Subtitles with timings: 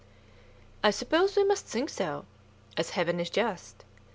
[0.83, 2.25] "I suppose we must think so,
[2.75, 3.85] as Heaven is just.